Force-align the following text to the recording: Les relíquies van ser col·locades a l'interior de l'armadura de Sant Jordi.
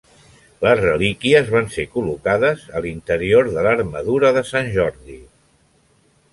Les 0.67 0.79
relíquies 0.79 1.51
van 1.57 1.69
ser 1.75 1.85
col·locades 1.97 2.65
a 2.79 2.83
l'interior 2.87 3.53
de 3.59 3.69
l'armadura 3.69 4.35
de 4.39 4.47
Sant 4.55 4.75
Jordi. 4.81 5.23